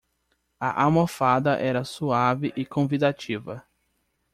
A 0.59 0.81
almofada 0.85 1.57
era 1.59 1.85
suave 1.85 2.51
e 2.57 2.65
convidativa. 2.65 3.63